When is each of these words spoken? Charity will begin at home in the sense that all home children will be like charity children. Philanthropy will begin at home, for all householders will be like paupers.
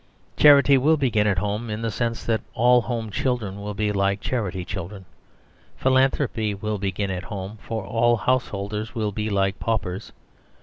Charity 0.35 0.79
will 0.79 0.97
begin 0.97 1.27
at 1.27 1.37
home 1.37 1.69
in 1.69 1.83
the 1.83 1.91
sense 1.91 2.23
that 2.23 2.41
all 2.55 2.81
home 2.81 3.11
children 3.11 3.61
will 3.61 3.75
be 3.75 3.91
like 3.91 4.19
charity 4.19 4.65
children. 4.65 5.05
Philanthropy 5.77 6.55
will 6.55 6.79
begin 6.79 7.11
at 7.11 7.25
home, 7.25 7.59
for 7.61 7.85
all 7.85 8.17
householders 8.17 8.95
will 8.95 9.11
be 9.11 9.29
like 9.29 9.59
paupers. 9.59 10.11